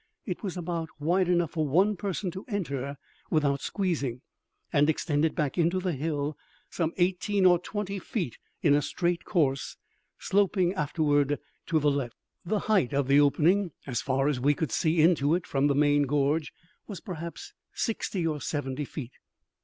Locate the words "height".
12.61-12.95